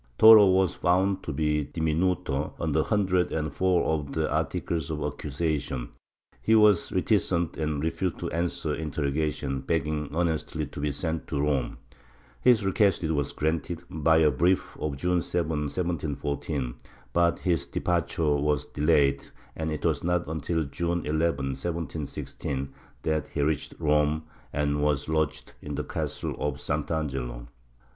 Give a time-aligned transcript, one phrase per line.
[0.17, 5.03] Toro was found to be dimimdo on a hundred and four of the articles of
[5.03, 5.89] accusation;
[6.41, 11.77] he was reticent and refused to answer interrogations, begging earnestly to be sent to Rome.
[12.41, 16.73] His request was granted, by a brief of June 7, 1714,
[17.13, 19.25] but his departure was delayed,
[19.55, 22.73] and it was not until June 11, 1716,
[23.03, 27.49] that he reached Rome and was lodged in the castle of Sant'Angelo.